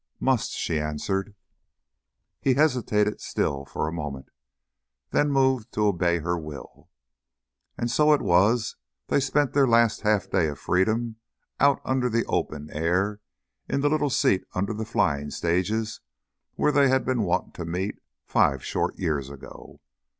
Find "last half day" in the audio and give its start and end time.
9.67-10.47